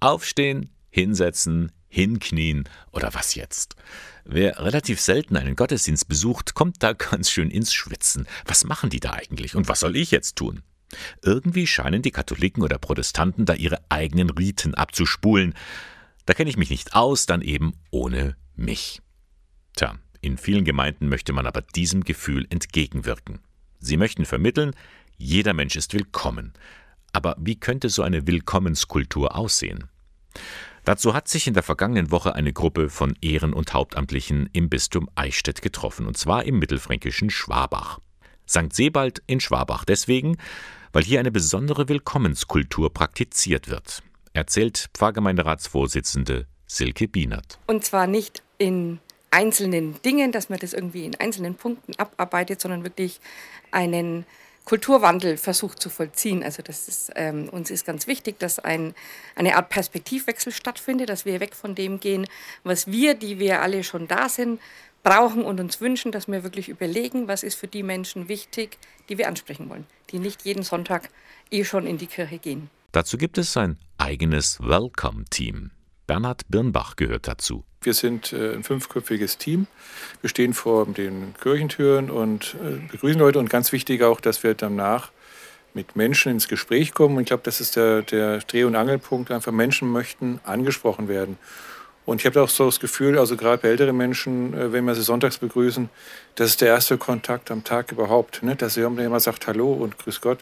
Aufstehen, 0.00 0.70
hinsetzen, 0.88 1.72
hinknien 1.88 2.64
oder 2.90 3.12
was 3.12 3.34
jetzt? 3.34 3.76
Wer 4.24 4.58
relativ 4.58 4.98
selten 4.98 5.36
einen 5.36 5.56
Gottesdienst 5.56 6.08
besucht, 6.08 6.54
kommt 6.54 6.82
da 6.82 6.94
ganz 6.94 7.30
schön 7.30 7.50
ins 7.50 7.74
Schwitzen. 7.74 8.26
Was 8.46 8.64
machen 8.64 8.88
die 8.88 9.00
da 9.00 9.12
eigentlich 9.12 9.54
und 9.56 9.68
was 9.68 9.80
soll 9.80 9.96
ich 9.96 10.10
jetzt 10.10 10.36
tun? 10.36 10.62
Irgendwie 11.22 11.66
scheinen 11.66 12.00
die 12.00 12.10
Katholiken 12.12 12.62
oder 12.62 12.78
Protestanten 12.78 13.44
da 13.44 13.54
ihre 13.54 13.78
eigenen 13.90 14.30
Riten 14.30 14.74
abzuspulen. 14.74 15.54
Da 16.24 16.32
kenne 16.32 16.48
ich 16.48 16.56
mich 16.56 16.70
nicht 16.70 16.94
aus, 16.94 17.26
dann 17.26 17.42
eben 17.42 17.74
ohne 17.90 18.36
mich. 18.56 19.02
Tja, 19.76 19.98
in 20.22 20.38
vielen 20.38 20.64
Gemeinden 20.64 21.08
möchte 21.08 21.34
man 21.34 21.46
aber 21.46 21.60
diesem 21.60 22.04
Gefühl 22.04 22.46
entgegenwirken. 22.48 23.40
Sie 23.80 23.98
möchten 23.98 24.24
vermitteln, 24.24 24.74
jeder 25.18 25.52
Mensch 25.52 25.76
ist 25.76 25.92
willkommen. 25.92 26.54
Aber 27.12 27.36
wie 27.38 27.58
könnte 27.58 27.88
so 27.88 28.02
eine 28.02 28.26
Willkommenskultur 28.26 29.36
aussehen? 29.36 29.89
Dazu 30.84 31.14
hat 31.14 31.28
sich 31.28 31.46
in 31.46 31.54
der 31.54 31.62
vergangenen 31.62 32.10
Woche 32.10 32.34
eine 32.34 32.52
Gruppe 32.52 32.88
von 32.88 33.14
Ehren- 33.20 33.52
und 33.52 33.74
Hauptamtlichen 33.74 34.48
im 34.52 34.68
Bistum 34.68 35.08
Eichstätt 35.14 35.62
getroffen, 35.62 36.06
und 36.06 36.16
zwar 36.16 36.44
im 36.44 36.58
mittelfränkischen 36.58 37.30
Schwabach. 37.30 38.00
St. 38.48 38.72
Sebald 38.72 39.22
in 39.26 39.40
Schwabach 39.40 39.84
deswegen, 39.84 40.36
weil 40.92 41.04
hier 41.04 41.20
eine 41.20 41.30
besondere 41.30 41.88
Willkommenskultur 41.88 42.92
praktiziert 42.92 43.68
wird, 43.68 44.02
erzählt 44.32 44.90
Pfarrgemeinderatsvorsitzende 44.94 46.46
Silke 46.66 47.08
Bienert. 47.08 47.58
Und 47.66 47.84
zwar 47.84 48.06
nicht 48.06 48.42
in 48.58 48.98
einzelnen 49.30 50.00
Dingen, 50.02 50.32
dass 50.32 50.48
man 50.48 50.58
das 50.58 50.72
irgendwie 50.72 51.04
in 51.04 51.14
einzelnen 51.16 51.54
Punkten 51.54 51.94
abarbeitet, 51.96 52.60
sondern 52.60 52.84
wirklich 52.84 53.20
einen 53.70 54.26
Kulturwandel 54.70 55.36
versucht 55.36 55.82
zu 55.82 55.90
vollziehen. 55.90 56.44
Also 56.44 56.62
das 56.62 56.86
ist, 56.86 57.10
ähm, 57.16 57.48
uns 57.48 57.72
ist 57.72 57.84
ganz 57.84 58.06
wichtig, 58.06 58.38
dass 58.38 58.60
ein, 58.60 58.94
eine 59.34 59.56
Art 59.56 59.68
Perspektivwechsel 59.68 60.52
stattfindet, 60.52 61.08
dass 61.08 61.24
wir 61.24 61.40
weg 61.40 61.56
von 61.56 61.74
dem 61.74 61.98
gehen, 61.98 62.28
was 62.62 62.86
wir, 62.86 63.14
die 63.14 63.40
wir 63.40 63.62
alle 63.62 63.82
schon 63.82 64.06
da 64.06 64.28
sind, 64.28 64.60
brauchen 65.02 65.44
und 65.44 65.58
uns 65.58 65.80
wünschen, 65.80 66.12
dass 66.12 66.28
wir 66.28 66.44
wirklich 66.44 66.68
überlegen, 66.68 67.26
was 67.26 67.42
ist 67.42 67.56
für 67.56 67.66
die 67.66 67.82
Menschen 67.82 68.28
wichtig, 68.28 68.78
die 69.08 69.18
wir 69.18 69.26
ansprechen 69.26 69.68
wollen, 69.68 69.86
die 70.10 70.20
nicht 70.20 70.44
jeden 70.44 70.62
Sonntag 70.62 71.08
eh 71.50 71.64
schon 71.64 71.84
in 71.84 71.98
die 71.98 72.06
Kirche 72.06 72.38
gehen. 72.38 72.70
Dazu 72.92 73.18
gibt 73.18 73.38
es 73.38 73.56
ein 73.56 73.76
eigenes 73.98 74.60
Welcome-Team. 74.60 75.72
Bernhard 76.06 76.42
Birnbach 76.48 76.94
gehört 76.94 77.26
dazu. 77.26 77.64
Wir 77.82 77.94
sind 77.94 78.34
äh, 78.34 78.52
ein 78.52 78.62
fünfköpfiges 78.62 79.38
Team. 79.38 79.66
Wir 80.20 80.28
stehen 80.28 80.52
vor 80.52 80.84
den 80.84 81.32
Kirchentüren 81.40 82.10
und 82.10 82.54
äh, 82.62 82.76
begrüßen 82.92 83.18
Leute. 83.18 83.38
Und 83.38 83.48
ganz 83.48 83.72
wichtig 83.72 84.02
auch, 84.02 84.20
dass 84.20 84.42
wir 84.42 84.52
danach 84.52 85.10
mit 85.72 85.96
Menschen 85.96 86.30
ins 86.32 86.46
Gespräch 86.46 86.92
kommen. 86.92 87.16
Und 87.16 87.22
ich 87.22 87.28
glaube, 87.28 87.42
das 87.42 87.58
ist 87.58 87.76
der, 87.76 88.02
der 88.02 88.40
Dreh- 88.40 88.64
und 88.64 88.76
Angelpunkt. 88.76 89.30
Einfach 89.30 89.52
Menschen 89.52 89.90
möchten 89.90 90.40
angesprochen 90.44 91.08
werden. 91.08 91.38
Und 92.10 92.20
ich 92.22 92.26
habe 92.26 92.42
auch 92.42 92.48
so 92.48 92.66
das 92.66 92.80
Gefühl, 92.80 93.20
also 93.20 93.36
gerade 93.36 93.62
bei 93.62 93.68
älteren 93.68 93.96
Menschen, 93.96 94.52
äh, 94.52 94.72
wenn 94.72 94.84
wir 94.84 94.96
sie 94.96 95.02
sonntags 95.02 95.38
begrüßen, 95.38 95.88
das 96.34 96.48
ist 96.48 96.60
der 96.60 96.66
erste 96.66 96.98
Kontakt 96.98 97.52
am 97.52 97.62
Tag 97.62 97.92
überhaupt. 97.92 98.42
Ne? 98.42 98.56
Dass 98.56 98.74
jemand 98.74 99.22
sagt 99.22 99.46
Hallo 99.46 99.72
und 99.72 99.96
Grüß 99.96 100.20
Gott, 100.20 100.40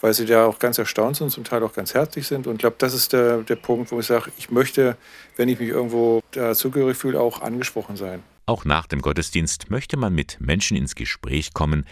weil 0.00 0.12
sie 0.12 0.26
da 0.26 0.46
auch 0.46 0.58
ganz 0.58 0.76
erstaunt 0.76 1.14
sind, 1.14 1.30
zum 1.30 1.44
Teil 1.44 1.62
auch 1.62 1.72
ganz 1.72 1.94
herzlich 1.94 2.26
sind. 2.26 2.48
Und 2.48 2.54
ich 2.54 2.58
glaube, 2.58 2.74
das 2.80 2.94
ist 2.94 3.12
der, 3.12 3.42
der 3.42 3.54
Punkt, 3.54 3.92
wo 3.92 4.00
ich 4.00 4.06
sage, 4.06 4.32
ich 4.38 4.50
möchte, 4.50 4.96
wenn 5.36 5.48
ich 5.48 5.60
mich 5.60 5.68
irgendwo 5.68 6.20
dazugehörig 6.32 6.96
fühle, 6.96 7.20
auch 7.20 7.42
angesprochen 7.42 7.94
sein. 7.94 8.24
Auch 8.46 8.64
nach 8.64 8.88
dem 8.88 9.00
Gottesdienst 9.00 9.70
möchte 9.70 9.96
man 9.96 10.12
mit 10.16 10.38
Menschen 10.40 10.76
ins 10.76 10.96
Gespräch 10.96 11.54
kommen, 11.54 11.86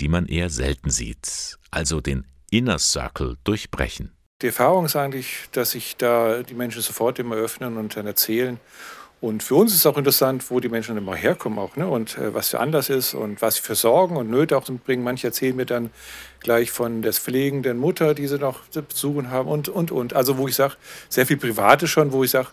die 0.00 0.06
man 0.06 0.26
eher 0.26 0.50
selten 0.50 0.90
sieht, 0.90 1.58
also 1.72 2.00
den 2.00 2.28
Inner 2.52 2.78
Circle 2.78 3.38
durchbrechen. 3.42 4.12
Die 4.40 4.46
Erfahrung 4.46 4.84
ist 4.84 4.94
eigentlich, 4.94 5.48
dass 5.50 5.72
sich 5.72 5.96
da 5.96 6.44
die 6.44 6.54
Menschen 6.54 6.80
sofort 6.80 7.18
immer 7.18 7.34
öffnen 7.34 7.76
und 7.76 7.96
dann 7.96 8.06
erzählen. 8.06 8.60
Und 9.20 9.42
für 9.42 9.56
uns 9.56 9.74
ist 9.74 9.84
auch 9.84 9.98
interessant, 9.98 10.48
wo 10.48 10.60
die 10.60 10.68
Menschen 10.68 10.96
immer 10.96 11.16
herkommen 11.16 11.58
auch, 11.58 11.74
ne? 11.74 11.88
und 11.88 12.16
äh, 12.18 12.32
was 12.32 12.50
für 12.50 12.60
Anlass 12.60 12.88
ist 12.88 13.14
und 13.14 13.42
was 13.42 13.58
für 13.58 13.74
Sorgen 13.74 14.16
und 14.16 14.30
Nöte 14.30 14.56
auch 14.56 14.64
bringen. 14.86 15.02
Manche 15.02 15.26
erzählen 15.26 15.56
mir 15.56 15.66
dann 15.66 15.90
gleich 16.38 16.70
von 16.70 17.02
der 17.02 17.12
pflegenden 17.12 17.78
Mutter, 17.78 18.14
die 18.14 18.28
sie 18.28 18.38
noch 18.38 18.70
zu 18.70 18.82
besuchen 18.82 19.32
haben 19.32 19.48
und, 19.48 19.68
und, 19.68 19.90
und. 19.90 20.14
Also 20.14 20.38
wo 20.38 20.46
ich 20.46 20.54
sage, 20.54 20.74
sehr 21.08 21.26
viel 21.26 21.36
Private 21.36 21.88
schon, 21.88 22.12
wo 22.12 22.22
ich 22.22 22.30
sage, 22.30 22.46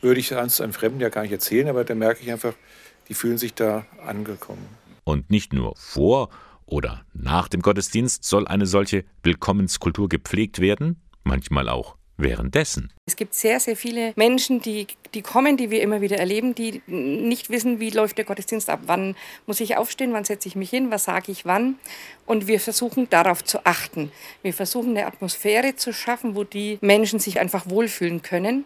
würde 0.00 0.18
ich 0.18 0.30
sonst 0.30 0.60
einem 0.60 0.72
Fremden 0.72 0.98
ja 0.98 1.10
gar 1.10 1.22
nicht 1.22 1.30
erzählen, 1.30 1.68
aber 1.68 1.84
da 1.84 1.94
merke 1.94 2.22
ich 2.22 2.32
einfach, 2.32 2.54
die 3.08 3.14
fühlen 3.14 3.38
sich 3.38 3.54
da 3.54 3.86
angekommen. 4.04 4.66
Und 5.04 5.30
nicht 5.30 5.52
nur 5.52 5.76
vor 5.76 6.30
oder 6.66 7.04
nach 7.14 7.46
dem 7.46 7.62
Gottesdienst 7.62 8.24
soll 8.24 8.48
eine 8.48 8.66
solche 8.66 9.04
Willkommenskultur 9.22 10.08
gepflegt 10.08 10.58
werden, 10.58 11.00
manchmal 11.24 11.68
auch 11.68 11.96
währenddessen. 12.22 12.92
Es 13.06 13.16
gibt 13.16 13.34
sehr, 13.34 13.60
sehr 13.60 13.76
viele 13.76 14.12
Menschen, 14.16 14.60
die, 14.60 14.86
die 15.14 15.22
kommen, 15.22 15.56
die 15.56 15.70
wir 15.70 15.82
immer 15.82 16.00
wieder 16.00 16.18
erleben, 16.18 16.54
die 16.54 16.82
nicht 16.86 17.50
wissen, 17.50 17.80
wie 17.80 17.90
läuft 17.90 18.18
der 18.18 18.24
Gottesdienst 18.24 18.70
ab, 18.70 18.80
wann 18.86 19.16
muss 19.46 19.60
ich 19.60 19.76
aufstehen, 19.76 20.12
wann 20.12 20.24
setze 20.24 20.48
ich 20.48 20.56
mich 20.56 20.70
hin, 20.70 20.90
was 20.90 21.04
sage 21.04 21.32
ich 21.32 21.44
wann. 21.44 21.76
Und 22.26 22.46
wir 22.46 22.60
versuchen 22.60 23.08
darauf 23.10 23.42
zu 23.42 23.64
achten. 23.64 24.12
Wir 24.42 24.54
versuchen 24.54 24.90
eine 24.90 25.06
Atmosphäre 25.06 25.76
zu 25.76 25.92
schaffen, 25.92 26.34
wo 26.34 26.44
die 26.44 26.78
Menschen 26.80 27.18
sich 27.18 27.40
einfach 27.40 27.68
wohlfühlen 27.68 28.22
können. 28.22 28.64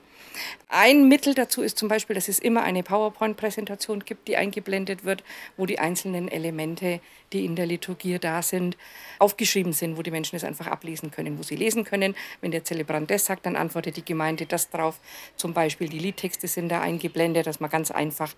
Ein 0.68 1.08
Mittel 1.08 1.34
dazu 1.34 1.62
ist 1.62 1.78
zum 1.78 1.88
Beispiel, 1.88 2.14
dass 2.14 2.28
es 2.28 2.38
immer 2.38 2.62
eine 2.62 2.82
PowerPoint-Präsentation 2.82 4.00
gibt, 4.00 4.28
die 4.28 4.36
eingeblendet 4.36 5.04
wird, 5.04 5.22
wo 5.56 5.66
die 5.66 5.78
einzelnen 5.78 6.28
Elemente, 6.28 7.00
die 7.32 7.44
in 7.44 7.56
der 7.56 7.66
Liturgie 7.66 8.18
da 8.18 8.42
sind, 8.42 8.76
aufgeschrieben 9.18 9.72
sind, 9.72 9.96
wo 9.96 10.02
die 10.02 10.10
Menschen 10.10 10.36
es 10.36 10.44
einfach 10.44 10.66
ablesen 10.66 11.10
können, 11.10 11.38
wo 11.38 11.42
sie 11.42 11.56
lesen 11.56 11.84
können. 11.84 12.14
Wenn 12.40 12.50
der 12.50 12.64
Zelebrant 12.64 13.10
das 13.10 13.26
sagt, 13.26 13.46
dann 13.46 13.56
antwortet 13.56 13.96
die 13.96 14.04
Gemeinde 14.04 14.46
das 14.46 14.70
drauf. 14.70 15.00
Zum 15.36 15.54
Beispiel 15.54 15.88
die 15.88 15.98
Liedtexte 15.98 16.48
sind 16.48 16.68
da 16.68 16.80
eingeblendet, 16.80 17.46
dass 17.46 17.60
man 17.60 17.70
ganz 17.70 17.90
einfach 17.90 18.34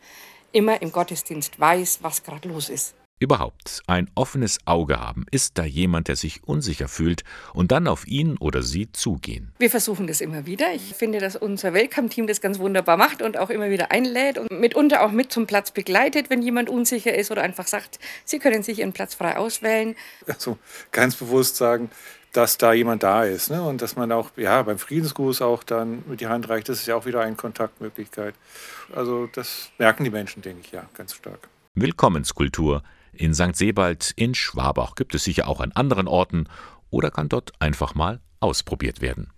immer 0.52 0.80
im 0.82 0.92
Gottesdienst 0.92 1.58
weiß, 1.58 1.98
was 2.02 2.22
gerade 2.22 2.48
los 2.48 2.68
ist. 2.68 2.94
Überhaupt 3.18 3.82
ein 3.86 4.10
offenes 4.14 4.58
Auge 4.66 5.00
haben. 5.00 5.24
Ist 5.30 5.56
da 5.56 5.64
jemand, 5.64 6.08
der 6.08 6.16
sich 6.16 6.44
unsicher 6.44 6.86
fühlt 6.86 7.24
und 7.54 7.72
dann 7.72 7.88
auf 7.88 8.06
ihn 8.06 8.36
oder 8.36 8.60
sie 8.60 8.92
zugehen? 8.92 9.52
Wir 9.58 9.70
versuchen 9.70 10.06
das 10.06 10.20
immer 10.20 10.44
wieder. 10.44 10.74
Ich 10.74 10.92
finde, 10.94 11.18
dass 11.18 11.34
unser 11.34 11.72
Welcome-Team 11.72 12.26
das 12.26 12.42
ganz 12.42 12.58
wunderbar 12.58 12.98
macht 12.98 13.22
und 13.22 13.38
auch 13.38 13.48
immer 13.48 13.70
wieder 13.70 13.90
einlädt 13.90 14.36
und 14.36 14.50
mitunter 14.50 15.02
auch 15.02 15.12
mit 15.12 15.32
zum 15.32 15.46
Platz 15.46 15.70
begleitet, 15.70 16.28
wenn 16.28 16.42
jemand 16.42 16.68
unsicher 16.68 17.14
ist 17.14 17.30
oder 17.30 17.40
einfach 17.40 17.66
sagt, 17.66 17.98
sie 18.26 18.38
können 18.38 18.62
sich 18.62 18.80
ihren 18.80 18.92
Platz 18.92 19.14
frei 19.14 19.38
auswählen. 19.38 19.96
Also 20.28 20.58
ganz 20.92 21.16
bewusst 21.16 21.56
sagen, 21.56 21.90
dass 22.34 22.58
da 22.58 22.74
jemand 22.74 23.02
da 23.02 23.24
ist 23.24 23.48
ne? 23.48 23.62
und 23.62 23.80
dass 23.80 23.96
man 23.96 24.12
auch 24.12 24.28
ja, 24.36 24.60
beim 24.60 24.76
Friedensgruß 24.76 25.40
auch 25.40 25.62
dann 25.62 26.04
mit 26.06 26.20
die 26.20 26.26
Hand 26.26 26.50
reicht. 26.50 26.68
Das 26.68 26.80
ist 26.80 26.86
ja 26.86 26.96
auch 26.96 27.06
wieder 27.06 27.22
eine 27.22 27.34
Kontaktmöglichkeit. 27.34 28.34
Also 28.94 29.26
das 29.32 29.70
merken 29.78 30.04
die 30.04 30.10
Menschen, 30.10 30.42
denke 30.42 30.60
ich, 30.62 30.72
ja, 30.72 30.86
ganz 30.92 31.14
stark. 31.14 31.48
Willkommenskultur 31.74 32.82
in 33.18 33.34
St. 33.34 33.56
Sebald 33.56 34.12
in 34.16 34.34
Schwabach 34.34 34.94
gibt 34.94 35.14
es 35.14 35.24
sicher 35.24 35.48
auch 35.48 35.60
an 35.60 35.72
anderen 35.72 36.08
Orten 36.08 36.48
oder 36.90 37.10
kann 37.10 37.28
dort 37.28 37.52
einfach 37.60 37.94
mal 37.94 38.20
ausprobiert 38.40 39.00
werden. 39.00 39.30